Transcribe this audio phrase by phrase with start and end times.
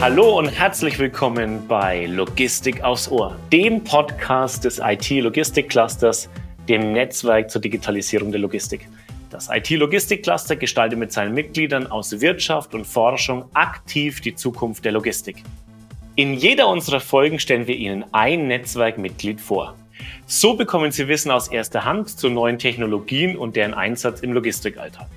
[0.00, 6.30] Hallo und herzlich willkommen bei Logistik aufs Ohr, dem Podcast des IT-Logistik-Clusters,
[6.70, 8.88] dem Netzwerk zur Digitalisierung der Logistik.
[9.28, 15.44] Das IT-Logistik-Cluster gestaltet mit seinen Mitgliedern aus Wirtschaft und Forschung aktiv die Zukunft der Logistik.
[16.16, 19.76] In jeder unserer Folgen stellen wir Ihnen ein Netzwerkmitglied vor.
[20.24, 25.08] So bekommen Sie Wissen aus erster Hand zu neuen Technologien und deren Einsatz im Logistikalltag.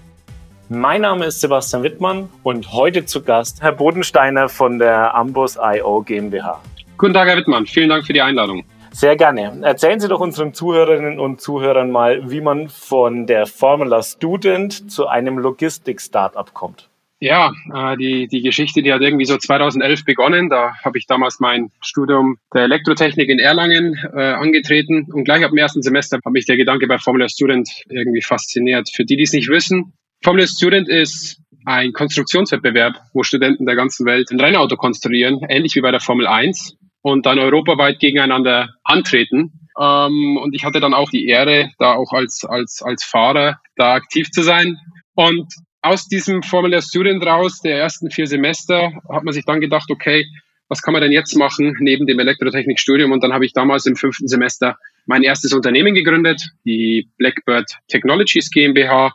[0.75, 6.01] Mein Name ist Sebastian Wittmann und heute zu Gast Herr Bodensteiner von der Ambus IO
[6.01, 6.63] GmbH.
[6.97, 7.67] Guten Tag, Herr Wittmann.
[7.67, 8.65] Vielen Dank für die Einladung.
[8.91, 9.55] Sehr gerne.
[9.61, 15.05] Erzählen Sie doch unseren Zuhörerinnen und Zuhörern mal, wie man von der Formula Student zu
[15.05, 16.89] einem Logistik-Startup kommt.
[17.19, 20.49] Ja, äh, die, die Geschichte, die hat irgendwie so 2011 begonnen.
[20.49, 25.51] Da habe ich damals mein Studium der Elektrotechnik in Erlangen äh, angetreten und gleich ab
[25.51, 28.89] dem ersten Semester hat mich der Gedanke bei Formula Student irgendwie fasziniert.
[28.91, 34.05] Für die, die es nicht wissen, Formula Student ist ein Konstruktionswettbewerb, wo Studenten der ganzen
[34.05, 39.67] Welt ein Rennauto konstruieren, ähnlich wie bei der Formel 1 und dann europaweit gegeneinander antreten.
[39.79, 43.95] Ähm, und ich hatte dann auch die Ehre, da auch als, als, als Fahrer da
[43.95, 44.77] aktiv zu sein.
[45.13, 49.89] Und aus diesem Formula Student raus, der ersten vier Semester, hat man sich dann gedacht,
[49.91, 50.25] okay,
[50.69, 53.11] was kann man denn jetzt machen neben dem Elektrotechnikstudium?
[53.11, 58.49] Und dann habe ich damals im fünften Semester mein erstes Unternehmen gegründet, die Blackbird Technologies
[58.49, 59.11] GmbH,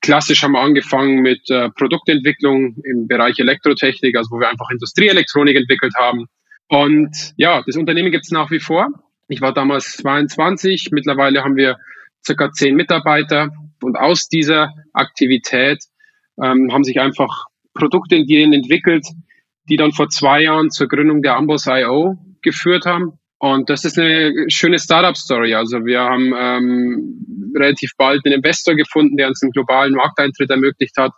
[0.00, 5.56] Klassisch haben wir angefangen mit äh, Produktentwicklung im Bereich Elektrotechnik, also wo wir einfach Industrieelektronik
[5.56, 6.26] entwickelt haben.
[6.68, 8.88] Und ja, das Unternehmen gibt es nach wie vor.
[9.28, 11.78] Ich war damals 22, mittlerweile haben wir
[12.24, 13.50] circa zehn Mitarbeiter
[13.82, 15.82] und aus dieser Aktivität
[16.42, 19.06] ähm, haben sich einfach Produkte entwickelt,
[19.68, 23.18] die dann vor zwei Jahren zur Gründung der Ambos IO geführt haben.
[23.38, 25.54] Und das ist eine schöne Startup-Story.
[25.54, 30.96] Also wir haben ähm, relativ bald einen Investor gefunden, der uns einen globalen Markteintritt ermöglicht
[30.96, 31.12] hat.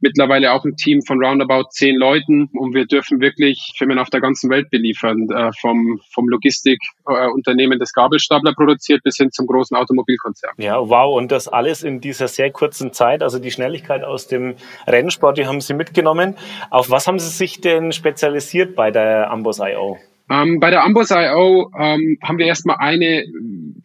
[0.00, 4.20] Mittlerweile auch ein Team von roundabout zehn Leuten und wir dürfen wirklich Firmen auf der
[4.20, 9.76] ganzen Welt beliefern, äh, vom, vom Logistikunternehmen, äh, das Gabelstapler produziert, bis hin zum großen
[9.76, 10.52] Automobilkonzern.
[10.58, 11.18] Ja, wow.
[11.18, 14.54] Und das alles in dieser sehr kurzen Zeit, also die Schnelligkeit aus dem
[14.86, 16.36] Rennsport, die haben Sie mitgenommen.
[16.70, 19.98] Auf was haben Sie sich denn spezialisiert bei der Ambos IO?
[20.30, 23.24] Ähm, bei der Ambos.io ähm, haben wir erstmal eine,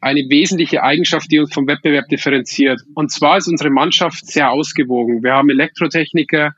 [0.01, 2.81] eine wesentliche Eigenschaft, die uns vom Wettbewerb differenziert.
[2.95, 5.23] Und zwar ist unsere Mannschaft sehr ausgewogen.
[5.23, 6.53] Wir haben Elektrotechniker,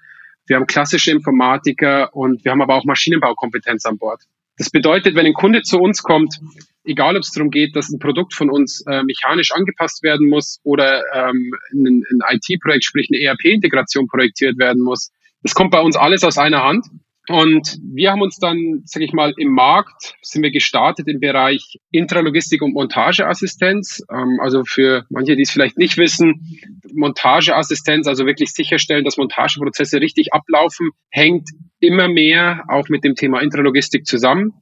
[0.48, 4.24] wir haben klassische Informatiker und wir haben aber auch Maschinenbaukompetenz an Bord.
[4.58, 6.40] Das bedeutet, wenn ein Kunde zu uns kommt,
[6.84, 10.60] egal ob es darum geht, dass ein Produkt von uns äh, mechanisch angepasst werden muss
[10.64, 15.12] oder ähm, ein, ein IT-Projekt, sprich eine ERP-Integration projektiert werden muss,
[15.44, 16.88] das kommt bei uns alles aus einer Hand.
[17.28, 21.80] Und wir haben uns dann, sage ich mal, im Markt sind wir gestartet im Bereich
[21.92, 24.04] Intralogistik und Montageassistenz.
[24.12, 26.60] Ähm, also für manche, die es vielleicht nicht wissen,
[26.94, 31.50] Montageassistenz, also wirklich sicherstellen, dass Montageprozesse richtig ablaufen, hängt
[31.80, 34.54] immer mehr auch mit dem Thema Intralogistik zusammen.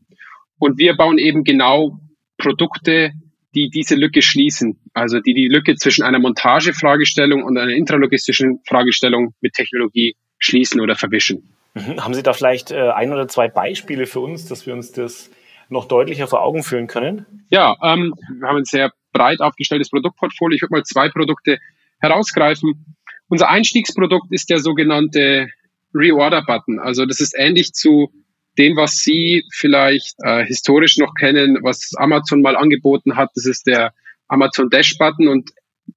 [0.58, 2.00] Und wir bauen eben genau
[2.38, 3.12] Produkte,
[3.56, 4.80] die diese Lücke schließen.
[4.94, 10.96] Also die die Lücke zwischen einer Montagefragestellung und einer intralogistischen Fragestellung mit Technologie schließen oder
[10.96, 11.53] verwischen.
[11.74, 12.04] Mhm.
[12.04, 15.30] Haben Sie da vielleicht äh, ein oder zwei Beispiele für uns, dass wir uns das
[15.70, 17.46] noch deutlicher vor Augen führen können?
[17.50, 20.56] Ja, ähm, wir haben ein sehr breit aufgestelltes Produktportfolio.
[20.56, 21.60] Ich würde mal zwei Produkte
[22.00, 22.96] herausgreifen.
[23.28, 25.50] Unser Einstiegsprodukt ist der sogenannte
[25.94, 26.80] Reorder-Button.
[26.80, 28.12] Also das ist ähnlich zu
[28.58, 33.32] dem, was Sie vielleicht äh, historisch noch kennen, was Amazon mal angeboten hat.
[33.36, 33.94] Das ist der
[34.28, 35.52] Amazon Dash-Button und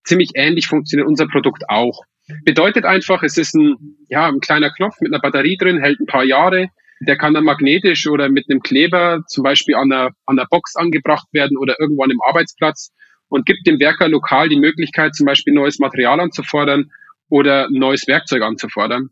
[0.05, 2.03] ziemlich ähnlich funktioniert unser Produkt auch.
[2.45, 3.77] Bedeutet einfach, es ist ein,
[4.09, 6.69] ja, ein kleiner Knopf mit einer Batterie drin, hält ein paar Jahre.
[7.01, 10.77] Der kann dann magnetisch oder mit einem Kleber zum Beispiel an der, an der Box
[10.77, 12.91] angebracht werden oder irgendwo an dem Arbeitsplatz
[13.29, 16.91] und gibt dem Werker lokal die Möglichkeit, zum Beispiel neues Material anzufordern
[17.29, 19.11] oder neues Werkzeug anzufordern.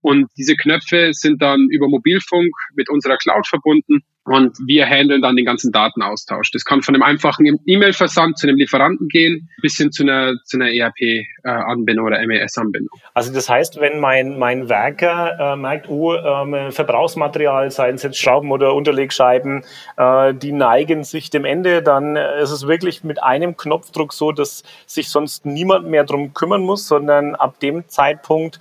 [0.00, 5.36] Und diese Knöpfe sind dann über Mobilfunk mit unserer Cloud verbunden und wir handeln dann
[5.36, 6.50] den ganzen Datenaustausch.
[6.50, 10.58] Das kann von einem einfachen E-Mail-Versand zu einem Lieferanten gehen, bis hin zu einer, zu
[10.58, 12.90] einer ERP-Anbindung oder MES-Anbindung.
[13.14, 18.18] Also das heißt, wenn mein, mein Werker äh, merkt, oh, ähm, Verbrauchsmaterial, seien es jetzt
[18.18, 19.62] Schrauben oder Unterlegscheiben,
[19.96, 24.64] äh, die neigen sich dem Ende, dann ist es wirklich mit einem Knopfdruck so, dass
[24.86, 28.58] sich sonst niemand mehr drum kümmern muss, sondern ab dem Zeitpunkt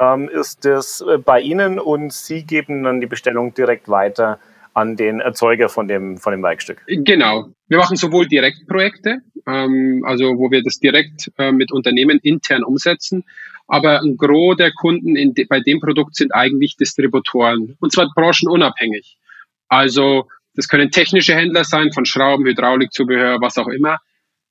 [0.00, 4.38] ähm, ist es äh, bei Ihnen und Sie geben dann die Bestellung direkt weiter
[4.78, 6.82] an den Erzeuger von dem, von dem Werkstück.
[6.86, 7.48] Genau.
[7.66, 13.24] Wir machen sowohl Direktprojekte, ähm, also wo wir das direkt äh, mit Unternehmen intern umsetzen,
[13.66, 19.18] aber ein Gros der Kunden de, bei dem Produkt sind eigentlich Distributoren und zwar branchenunabhängig.
[19.68, 23.98] Also das können technische Händler sein von Schrauben, Hydraulikzubehör, was auch immer.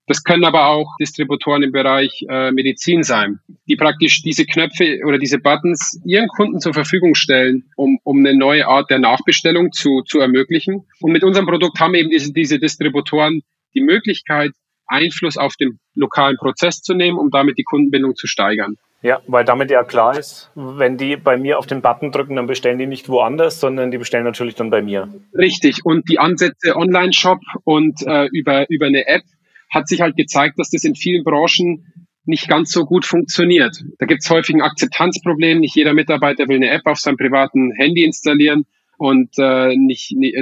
[0.07, 5.18] Das können aber auch Distributoren im Bereich äh, Medizin sein, die praktisch diese Knöpfe oder
[5.18, 10.04] diese Buttons ihren Kunden zur Verfügung stellen, um, um eine neue Art der Nachbestellung zu,
[10.04, 10.86] zu ermöglichen.
[11.01, 13.42] Und mit unserem Produkt haben eben diese, diese Distributoren
[13.74, 14.51] die Möglichkeit,
[14.88, 18.75] Einfluss auf den lokalen Prozess zu nehmen, um damit die Kundenbindung zu steigern.
[19.03, 22.48] Ja, weil damit ja klar ist, wenn die bei mir auf den Button drücken, dann
[22.48, 25.07] bestellen die nicht woanders, sondern die bestellen natürlich dann bei mir.
[25.38, 25.86] Richtig.
[25.86, 29.24] Und die Ansätze Online-Shop und äh, über, über eine App
[29.69, 31.94] hat sich halt gezeigt, dass das in vielen Branchen
[32.25, 33.84] nicht ganz so gut funktioniert.
[34.00, 35.60] Da gibt es häufig ein Akzeptanzproblem.
[35.60, 38.66] Nicht jeder Mitarbeiter will eine App auf seinem privaten Handy installieren
[38.98, 40.36] und äh, nicht, nicht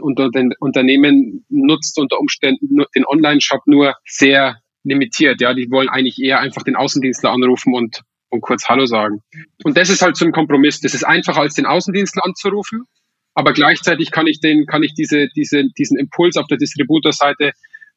[0.00, 5.40] unter den Unternehmen nutzt unter Umständen den Online-Shop nur sehr limitiert.
[5.40, 9.22] Ja, die wollen eigentlich eher einfach den Außendienstler anrufen und, und kurz Hallo sagen.
[9.64, 10.80] Und das ist halt so ein Kompromiss.
[10.80, 12.84] Das ist einfacher als den Außendienstler anzurufen,
[13.34, 17.52] aber gleichzeitig kann ich den, kann ich diese, diese, diesen Impuls auf der Distributorseite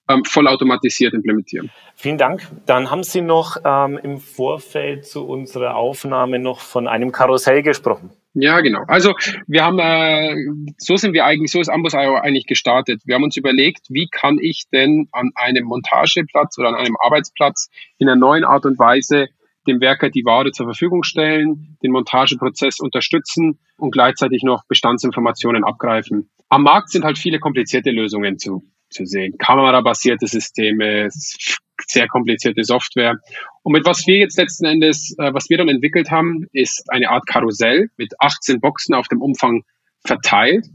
[0.10, 1.70] ähm, vollautomatisiert implementieren.
[1.96, 2.48] Vielen Dank.
[2.66, 8.12] Dann haben Sie noch ähm, im Vorfeld zu unserer Aufnahme noch von einem Karussell gesprochen.
[8.34, 8.84] Ja, genau.
[8.88, 9.14] Also
[9.48, 10.36] wir haben, äh,
[10.78, 13.02] so sind wir eigentlich, so ist Ambus.io eigentlich gestartet.
[13.06, 17.70] Wir haben uns überlegt, wie kann ich denn an einem Montageplatz oder an einem Arbeitsplatz
[17.98, 19.28] in einer neuen Art und Weise
[19.68, 26.30] dem Werker die Ware zur Verfügung stellen, den Montageprozess unterstützen und gleichzeitig noch Bestandsinformationen abgreifen.
[26.48, 29.38] Am Markt sind halt viele komplizierte Lösungen zu zu sehen.
[29.38, 33.20] Kamerabasierte Systeme, sehr komplizierte Software.
[33.64, 37.10] Und mit was wir jetzt letzten Endes, äh, was wir dann entwickelt haben, ist eine
[37.10, 39.64] Art Karussell mit 18 Boxen auf dem Umfang
[40.06, 40.66] verteilt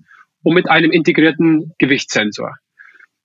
[0.42, 2.54] und mit einem integrierten Gewichtssensor.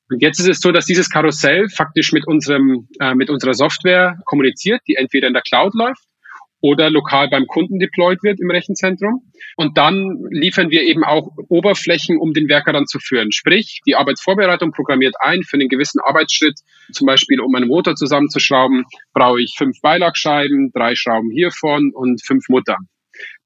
[0.09, 4.17] Und jetzt ist es so, dass dieses Karussell faktisch mit unserem, äh, mit unserer Software
[4.25, 6.07] kommuniziert, die entweder in der Cloud läuft
[6.61, 9.21] oder lokal beim Kunden deployed wird im Rechenzentrum.
[9.55, 13.31] Und dann liefern wir eben auch Oberflächen, um den Werker dann zu führen.
[13.31, 16.59] Sprich, die Arbeitsvorbereitung programmiert ein für einen gewissen Arbeitsschritt.
[16.91, 22.49] Zum Beispiel, um einen Motor zusammenzuschrauben, brauche ich fünf Beilagscheiben, drei Schrauben hiervon und fünf
[22.49, 22.77] Mutter.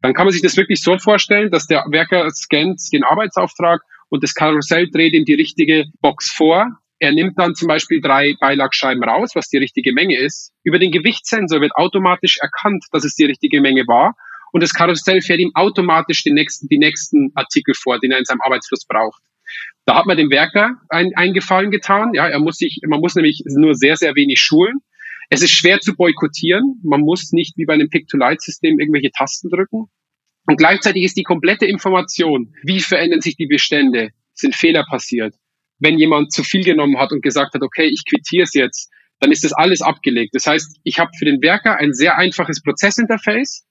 [0.02, 4.24] Dann kann man sich das wirklich so vorstellen, dass der Werker scannt den Arbeitsauftrag und
[4.24, 9.04] das Karussell dreht ihm die richtige Box vor er nimmt dann zum Beispiel drei Beilagscheiben
[9.04, 10.54] raus, was die richtige Menge ist.
[10.64, 14.14] Über den Gewichtssensor wird automatisch erkannt, dass es die richtige Menge war.
[14.54, 18.26] Und das Karussell fährt ihm automatisch den nächsten, die nächsten Artikel vor, den er in
[18.26, 19.20] seinem Arbeitsfluss braucht.
[19.86, 22.14] Da hat man dem Werker ein, einen Gefallen getan.
[22.14, 24.78] Ja, er muss sich, man muss nämlich nur sehr, sehr wenig schulen.
[25.32, 26.80] Es ist schwer zu boykottieren.
[26.84, 29.88] Man muss nicht wie bei einem Pick-to-Light-System irgendwelche Tasten drücken.
[30.46, 35.34] Und gleichzeitig ist die komplette Information, wie verändern sich die Bestände, sind Fehler passiert,
[35.82, 38.90] wenn jemand zu viel genommen hat und gesagt hat, okay, ich quittiere es jetzt,
[39.20, 40.34] dann ist das alles abgelegt.
[40.34, 43.68] Das heißt, ich habe für den Werker ein sehr einfaches Prozessinterface,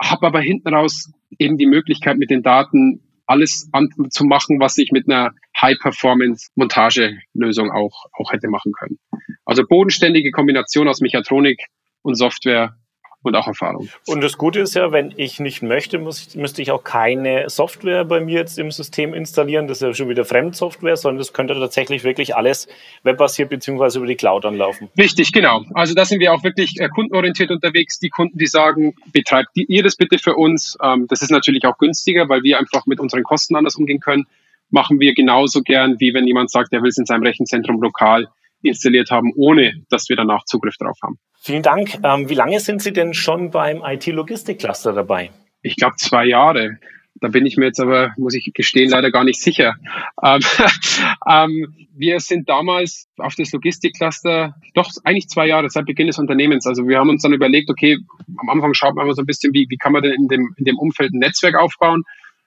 [0.00, 3.70] habe aber hinten raus eben die Möglichkeit, mit den Daten alles
[4.10, 8.98] zu machen, was ich mit einer High-Performance-Montagelösung auch, auch hätte machen können.
[9.46, 11.64] Also bodenständige Kombination aus Mechatronik
[12.02, 12.76] und Software
[13.24, 13.88] und auch Erfahrung.
[14.06, 18.04] Und das Gute ist ja, wenn ich nicht möchte, muss müsste ich auch keine Software
[18.04, 19.66] bei mir jetzt im System installieren.
[19.66, 22.68] Das ist ja schon wieder Fremdsoftware, sondern das könnte tatsächlich wirklich alles
[23.02, 24.90] webbasiert beziehungsweise über die Cloud anlaufen.
[24.98, 25.64] Richtig, genau.
[25.74, 27.98] Also da sind wir auch wirklich äh, kundenorientiert unterwegs.
[27.98, 30.76] Die Kunden, die sagen, betreibt ihr das bitte für uns.
[30.82, 34.26] Ähm, das ist natürlich auch günstiger, weil wir einfach mit unseren Kosten anders umgehen können.
[34.70, 38.28] Machen wir genauso gern, wie wenn jemand sagt, er will es in seinem Rechenzentrum lokal
[38.68, 41.18] installiert haben, ohne dass wir danach Zugriff drauf haben.
[41.40, 41.98] Vielen Dank.
[42.02, 45.30] Ähm, wie lange sind Sie denn schon beim IT-Logistik-Cluster dabei?
[45.62, 46.78] Ich glaube zwei Jahre.
[47.20, 49.76] Da bin ich mir jetzt aber, muss ich gestehen, leider gar nicht sicher.
[50.22, 50.40] Ähm,
[51.30, 56.66] ähm, wir sind damals auf das Logistikcluster, doch eigentlich zwei Jahre seit Beginn des Unternehmens.
[56.66, 57.98] Also wir haben uns dann überlegt, okay,
[58.36, 60.54] am Anfang schaut man mal so ein bisschen, wie, wie kann man denn in dem,
[60.56, 62.02] in dem Umfeld ein Netzwerk aufbauen.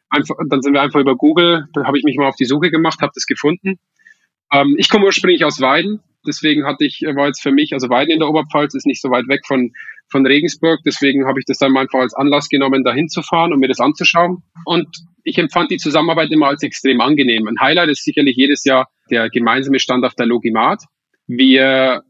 [0.10, 2.70] Einfach, dann sind wir einfach über Google, da habe ich mich mal auf die Suche
[2.70, 3.80] gemacht, habe das gefunden.
[4.52, 8.12] Ähm, ich komme ursprünglich aus Weiden, Deswegen hatte ich, war jetzt für mich, also Weiden
[8.12, 9.72] in der Oberpfalz ist nicht so weit weg von,
[10.10, 10.80] von Regensburg.
[10.86, 14.44] Deswegen habe ich das dann einfach als Anlass genommen, da hinzufahren und mir das anzuschauen.
[14.66, 14.88] Und
[15.24, 17.48] ich empfand die Zusammenarbeit immer als extrem angenehm.
[17.48, 20.84] Ein Highlight ist sicherlich jedes Jahr der gemeinsame Stand auf der Logimat.
[21.28, 22.04] Wir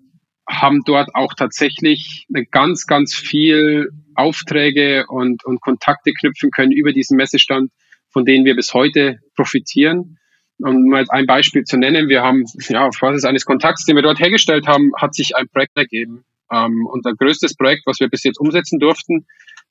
[0.50, 7.18] haben dort auch tatsächlich ganz, ganz viel Aufträge und, und Kontakte knüpfen können über diesen
[7.18, 7.72] Messestand,
[8.10, 10.18] von denen wir bis heute profitieren.
[10.60, 14.04] Um mal ein Beispiel zu nennen, wir haben, ja, auf Basis eines Kontakts, den wir
[14.04, 16.24] dort hergestellt haben, hat sich ein Projekt ergeben.
[16.52, 19.28] Ähm, unser größtes Projekt, was wir bis jetzt umsetzen durften,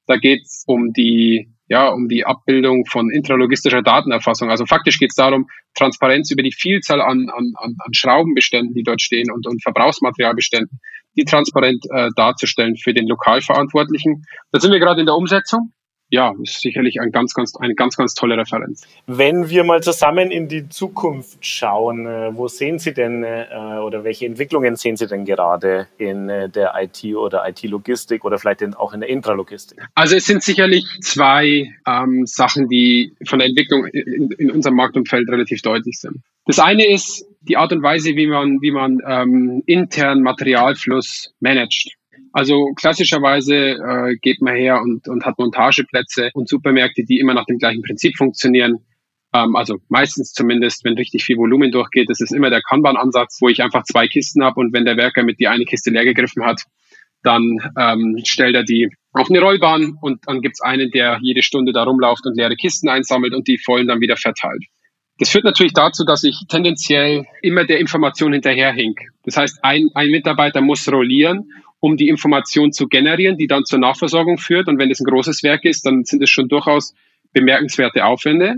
[0.06, 4.50] da geht es um die, ja, um die Abbildung von intralogistischer Datenerfassung.
[4.50, 9.02] Also faktisch geht es darum, Transparenz über die Vielzahl an, an, an Schraubenbeständen, die dort
[9.02, 10.78] stehen und, und Verbrauchsmaterialbeständen,
[11.16, 14.24] die transparent äh, darzustellen für den Lokalverantwortlichen.
[14.52, 15.72] Da sind wir gerade in der Umsetzung.
[16.08, 18.86] Ja, ist sicherlich ein ganz, ganz, eine ganz, ganz tolle Referenz.
[19.06, 23.46] Wenn wir mal zusammen in die Zukunft schauen, äh, wo sehen Sie denn äh,
[23.84, 28.62] oder welche Entwicklungen sehen Sie denn gerade in äh, der IT oder IT-Logistik oder vielleicht
[28.76, 29.82] auch in der Intralogistik?
[29.94, 35.28] Also es sind sicherlich zwei ähm, Sachen, die von der Entwicklung in, in, unserem Marktumfeld
[35.28, 36.18] relativ deutlich sind.
[36.44, 41.96] Das eine ist die Art und Weise, wie man, wie man ähm, intern Materialfluss managt.
[42.32, 47.46] Also klassischerweise äh, geht man her und, und hat Montageplätze und Supermärkte, die immer nach
[47.46, 48.84] dem gleichen Prinzip funktionieren.
[49.32, 53.48] Ähm, also meistens zumindest, wenn richtig viel Volumen durchgeht, das ist immer der Kanban-Ansatz, wo
[53.48, 56.44] ich einfach zwei Kisten habe und wenn der Werker mit die eine Kiste leer gegriffen
[56.44, 56.62] hat,
[57.22, 61.72] dann ähm, stellt er die auf eine Rollbahn und dann gibt's einen, der jede Stunde
[61.72, 64.64] da rumläuft und leere Kisten einsammelt und die vollen dann wieder verteilt.
[65.18, 69.00] Das führt natürlich dazu, dass ich tendenziell immer der Information hinterherhink.
[69.24, 73.78] Das heißt, ein, ein Mitarbeiter muss rollieren um die Information zu generieren, die dann zur
[73.78, 74.68] Nachversorgung führt.
[74.68, 76.94] Und wenn es ein großes Werk ist, dann sind es schon durchaus
[77.32, 78.56] bemerkenswerte Aufwände.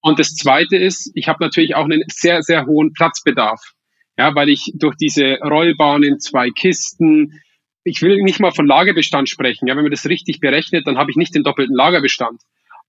[0.00, 3.60] Und das Zweite ist, ich habe natürlich auch einen sehr, sehr hohen Platzbedarf.
[4.16, 7.40] Ja, weil ich durch diese Rollbahnen, zwei Kisten,
[7.84, 9.68] ich will nicht mal von Lagerbestand sprechen.
[9.68, 12.40] Ja, wenn man das richtig berechnet, dann habe ich nicht den doppelten Lagerbestand.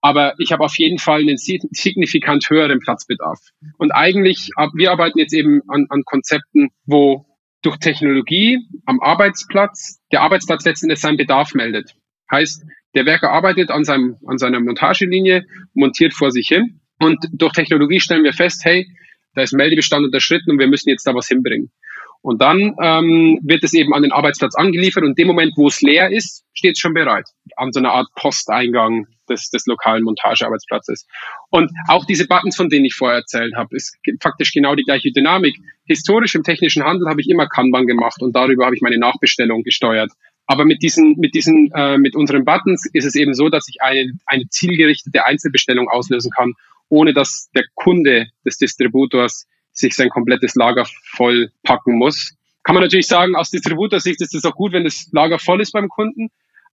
[0.01, 3.39] Aber ich habe auf jeden Fall einen signifikant höheren Platzbedarf.
[3.77, 7.25] Und eigentlich, wir arbeiten jetzt eben an, an Konzepten, wo
[7.61, 11.95] durch Technologie am Arbeitsplatz, der Arbeitsplatz letztendlich seinen Bedarf meldet.
[12.31, 12.63] Heißt,
[12.95, 17.99] der Werker arbeitet an, seinem, an seiner Montagelinie, montiert vor sich hin und durch Technologie
[17.99, 18.87] stellen wir fest, hey,
[19.35, 21.71] da ist Meldebestand unterschritten und wir müssen jetzt da was hinbringen.
[22.21, 25.67] Und dann ähm, wird es eben an den Arbeitsplatz angeliefert und in dem Moment, wo
[25.67, 27.25] es leer ist, steht es schon bereit.
[27.55, 31.07] An so einer Art Posteingang des, des lokalen Montagearbeitsplatzes.
[31.49, 35.11] Und auch diese Buttons, von denen ich vorher erzählt habe, ist faktisch genau die gleiche
[35.11, 35.55] Dynamik.
[35.85, 39.63] Historisch im technischen Handel habe ich immer Kanban gemacht und darüber habe ich meine Nachbestellung
[39.63, 40.11] gesteuert.
[40.45, 43.81] Aber mit diesen, mit diesen, äh, mit unseren Buttons ist es eben so, dass ich
[43.81, 46.53] eine, eine zielgerichtete Einzelbestellung auslösen kann,
[46.89, 49.47] ohne dass der Kunde des Distributors
[49.79, 52.35] sich sein komplettes Lager voll packen muss.
[52.63, 55.71] Kann man natürlich sagen, aus Distributorsicht ist es auch gut, wenn das Lager voll ist
[55.71, 56.29] beim Kunden.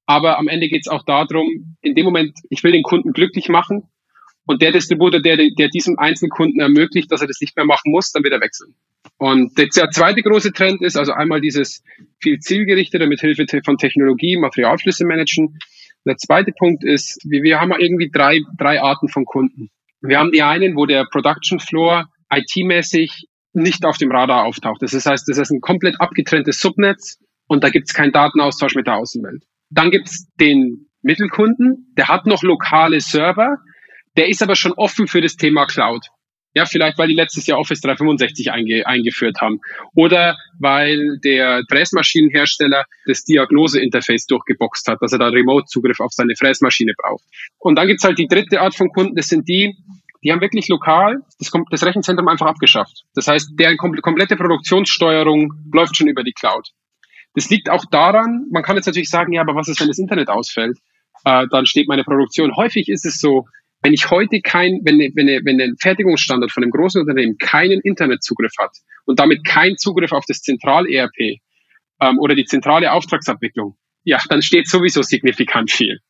[0.07, 3.49] Aber am Ende geht es auch darum, in dem Moment, ich will den Kunden glücklich
[3.49, 3.89] machen.
[4.47, 8.13] Und der Distributor, der, der diesem Einzelkunden ermöglicht, dass er das nicht mehr machen muss,
[8.13, 8.75] dann wird er wechseln.
[9.19, 11.83] Und der zweite große Trend ist also einmal dieses
[12.21, 15.59] viel zielgerichtete mit Hilfe von Technologie Materialflüsse managen.
[16.05, 19.71] Der zweite Punkt ist, wir, wir haben irgendwie drei, drei Arten von Kunden.
[20.01, 24.83] Wir haben die einen, wo der Production Floor IT-mäßig nicht auf dem Radar auftaucht.
[24.83, 28.87] Das heißt, das ist ein komplett abgetrenntes Subnetz und da gibt es keinen Datenaustausch mit
[28.87, 29.45] der Außenwelt.
[29.71, 33.57] Dann gibt es den Mittelkunden, der hat noch lokale Server,
[34.17, 36.07] der ist aber schon offen für das Thema Cloud.
[36.55, 39.61] Ja, vielleicht weil die letztes Jahr Office 365 einge eingeführt haben.
[39.95, 46.95] Oder weil der Fräsmaschinenhersteller das Diagnoseinterface durchgeboxt hat, dass er da Remote-Zugriff auf seine Fräsmaschine
[46.97, 47.25] braucht.
[47.59, 49.77] Und dann gibt's halt die dritte Art von Kunden, das sind die,
[50.27, 53.05] die haben wirklich lokal das, das Rechenzentrum einfach abgeschafft.
[53.15, 56.71] Das heißt, deren komplette Produktionssteuerung läuft schon über die Cloud.
[57.35, 59.99] Das liegt auch daran, man kann jetzt natürlich sagen, ja, aber was ist, wenn das
[59.99, 60.79] Internet ausfällt?
[61.25, 62.57] Äh, dann steht meine Produktion.
[62.57, 63.45] Häufig ist es so,
[63.83, 68.55] wenn ich heute kein, wenn, wenn, wenn ein Fertigungsstandard von einem großen Unternehmen keinen Internetzugriff
[68.59, 68.73] hat
[69.05, 71.39] und damit keinen Zugriff auf das Zentral-ERP
[72.01, 76.01] ähm, oder die zentrale Auftragsabwicklung, ja, dann steht sowieso signifikant viel.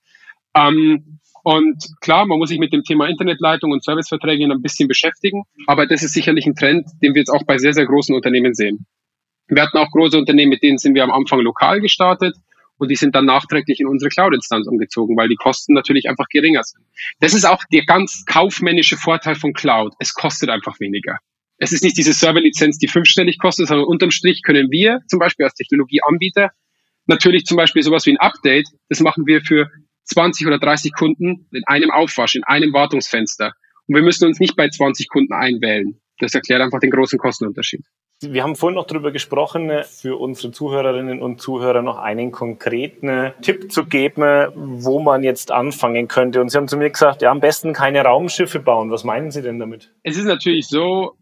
[0.54, 5.44] Ähm, und klar, man muss sich mit dem Thema Internetleitung und Serviceverträge ein bisschen beschäftigen,
[5.68, 8.52] aber das ist sicherlich ein Trend, den wir jetzt auch bei sehr, sehr großen Unternehmen
[8.52, 8.84] sehen.
[9.46, 12.34] Wir hatten auch große Unternehmen, mit denen sind wir am Anfang lokal gestartet
[12.78, 16.64] und die sind dann nachträglich in unsere Cloud-Instanz umgezogen, weil die Kosten natürlich einfach geringer
[16.64, 16.84] sind.
[17.20, 19.94] Das ist auch der ganz kaufmännische Vorteil von Cloud.
[20.00, 21.18] Es kostet einfach weniger.
[21.58, 25.44] Es ist nicht diese Serverlizenz, die fünfstellig kostet, sondern unterm Strich können wir zum Beispiel
[25.44, 26.50] als Technologieanbieter
[27.06, 29.70] natürlich zum Beispiel sowas wie ein Update, das machen wir für
[30.06, 33.52] 20 oder 30 Kunden in einem Aufwasch, in einem Wartungsfenster.
[33.86, 36.00] Und wir müssen uns nicht bei 20 Kunden einwählen.
[36.18, 37.84] Das erklärt einfach den großen Kostenunterschied.
[38.22, 43.70] Wir haben vorhin noch darüber gesprochen, für unsere Zuhörerinnen und Zuhörer noch einen konkreten Tipp
[43.70, 46.40] zu geben, wo man jetzt anfangen könnte.
[46.40, 48.90] Und Sie haben zu mir gesagt, ja, am besten keine Raumschiffe bauen.
[48.90, 49.92] Was meinen Sie denn damit?
[50.02, 51.18] Es ist natürlich so,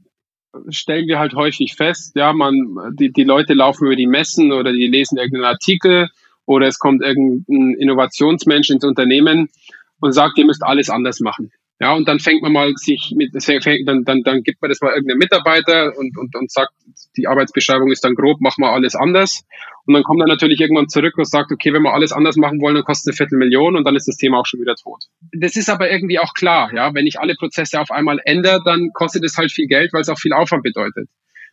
[0.69, 4.73] stellen wir halt häufig fest, ja, man, die, die Leute laufen über die Messen oder
[4.73, 6.11] die lesen irgendeinen Artikel
[6.47, 9.49] oder es kommt irgendein Innovationsmensch ins Unternehmen
[10.01, 11.51] und sagt, ihr müsst alles anders machen.
[11.81, 14.95] Ja, und dann fängt man mal sich mit, dann, dann, dann gibt man das mal
[14.95, 16.73] irgendeinem Mitarbeiter und, und, und sagt,
[17.17, 19.43] die Arbeitsbeschreibung ist dann grob, machen wir alles anders.
[19.85, 22.61] Und dann kommt er natürlich irgendwann zurück und sagt, okay, wenn wir alles anders machen
[22.61, 25.03] wollen, dann kostet es eine Viertelmillion und dann ist das Thema auch schon wieder tot.
[25.33, 26.95] Das ist aber irgendwie auch klar, ja.
[26.95, 30.09] Wenn ich alle Prozesse auf einmal ändere, dann kostet es halt viel Geld, weil es
[30.09, 31.09] auch viel Aufwand bedeutet.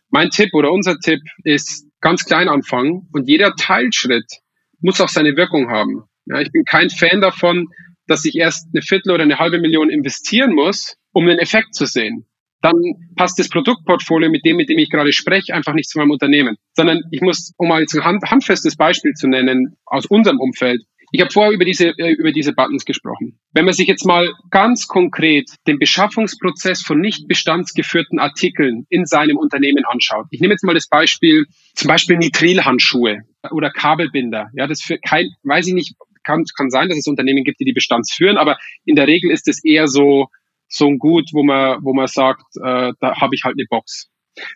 [0.08, 4.41] Mein Tipp oder unser Tipp ist ganz klein anfangen und jeder Teilschritt
[4.82, 6.04] muss auch seine Wirkung haben.
[6.26, 7.68] Ja, ich bin kein Fan davon,
[8.06, 11.86] dass ich erst eine Viertel oder eine halbe Million investieren muss, um den Effekt zu
[11.86, 12.26] sehen.
[12.60, 12.74] Dann
[13.16, 16.56] passt das Produktportfolio mit dem, mit dem ich gerade spreche, einfach nicht zu meinem Unternehmen.
[16.74, 20.82] Sondern ich muss, um mal jetzt ein hand, handfestes Beispiel zu nennen, aus unserem Umfeld,
[21.12, 23.38] ich habe vorher über diese, äh, über diese Buttons gesprochen.
[23.52, 29.36] Wenn man sich jetzt mal ganz konkret den Beschaffungsprozess von nicht bestandsgeführten Artikeln in seinem
[29.36, 30.26] Unternehmen anschaut.
[30.30, 34.48] Ich nehme jetzt mal das Beispiel, zum Beispiel Nitrilhandschuhe oder Kabelbinder.
[34.54, 37.66] Ja, das für kein, weiß ich nicht, kann, kann sein, dass es Unternehmen gibt, die
[37.66, 40.28] die Bestandsführen, aber in der Regel ist es eher so,
[40.68, 44.08] so ein Gut, wo man, wo man sagt, äh, da habe ich halt eine Box.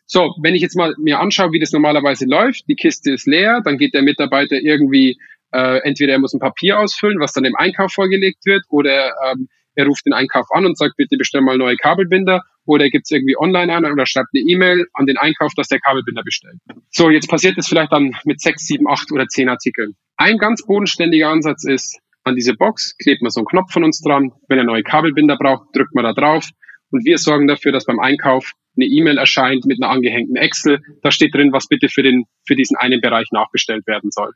[0.07, 3.61] So, wenn ich jetzt mal mir anschaue, wie das normalerweise läuft, die Kiste ist leer,
[3.63, 5.19] dann geht der Mitarbeiter irgendwie
[5.57, 9.49] äh, entweder er muss ein Papier ausfüllen, was dann dem Einkauf vorgelegt wird, oder ähm,
[9.75, 13.07] er ruft den Einkauf an und sagt, bitte bestell mal neue Kabelbinder, oder er gibt
[13.07, 16.57] es irgendwie online an oder schreibt eine E-Mail an den Einkauf, dass der Kabelbinder bestellt.
[16.91, 19.95] So, jetzt passiert es vielleicht dann mit sechs, sieben, acht oder zehn Artikeln.
[20.17, 24.03] Ein ganz bodenständiger Ansatz ist, an diese Box klebt man so einen Knopf von uns
[24.03, 24.33] dran.
[24.49, 26.51] Wenn er neue Kabelbinder braucht, drückt man da drauf.
[26.91, 30.81] Und wir sorgen dafür, dass beim Einkauf eine E-Mail erscheint mit einer angehängten Excel.
[31.03, 34.33] Da steht drin, was bitte für, den, für diesen einen Bereich nachbestellt werden soll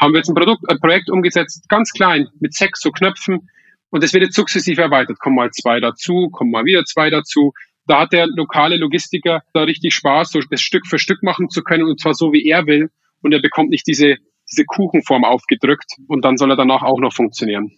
[0.00, 3.48] haben wir jetzt ein, Produkt, ein Projekt umgesetzt, ganz klein, mit sechs so Knöpfen.
[3.90, 5.18] Und das wird jetzt sukzessiv erweitert.
[5.18, 7.52] Kommen mal zwei dazu, kommen mal wieder zwei dazu.
[7.86, 11.62] Da hat der lokale Logistiker da richtig Spaß, so das Stück für Stück machen zu
[11.62, 12.90] können und zwar so, wie er will.
[13.22, 14.16] Und er bekommt nicht diese,
[14.50, 17.72] diese Kuchenform aufgedrückt und dann soll er danach auch noch funktionieren.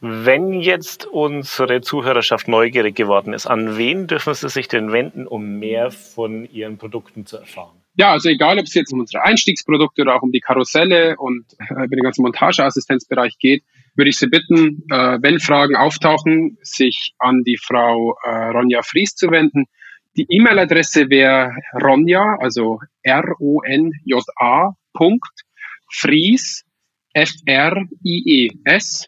[0.00, 5.58] Wenn jetzt unsere Zuhörerschaft neugierig geworden ist, an wen dürfen sie sich denn wenden, um
[5.58, 7.83] mehr von ihren Produkten zu erfahren?
[7.96, 11.44] Ja, also egal, ob es jetzt um unsere Einstiegsprodukte oder auch um die Karusselle und
[11.60, 13.62] äh, über den ganzen Montageassistenzbereich geht,
[13.94, 19.14] würde ich Sie bitten, äh, wenn Fragen auftauchen, sich an die Frau äh, Ronja Fries
[19.14, 19.66] zu wenden.
[20.16, 25.44] Die E-Mail-Adresse wäre Ronja, also R-O-N-J-A Punkt
[25.92, 26.64] Fries,
[27.12, 29.06] F-R-I-E-S,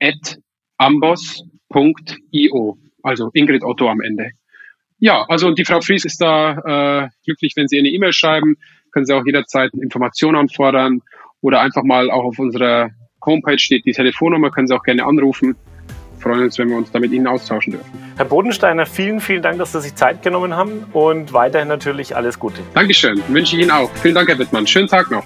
[0.00, 0.38] at
[0.78, 4.30] ambos.io, also Ingrid Otto am Ende.
[5.00, 8.56] Ja, also die Frau Fries ist da äh, glücklich, wenn Sie eine E-Mail schreiben.
[8.92, 11.00] Können Sie auch jederzeit Informationen anfordern
[11.40, 12.90] oder einfach mal auch auf unserer
[13.24, 15.56] Homepage steht die Telefonnummer, können Sie auch gerne anrufen.
[16.18, 17.90] freuen uns, wenn wir uns da mit Ihnen austauschen dürfen.
[18.16, 22.38] Herr Bodensteiner, vielen, vielen Dank, dass Sie sich Zeit genommen haben und weiterhin natürlich alles
[22.38, 22.60] Gute.
[22.74, 23.90] Dankeschön, wünsche ich Ihnen auch.
[24.02, 24.66] Vielen Dank, Herr Wittmann.
[24.66, 25.24] Schönen Tag noch.